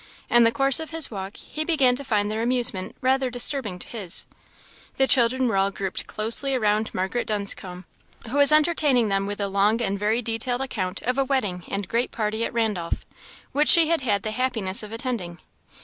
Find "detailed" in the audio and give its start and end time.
10.23-10.61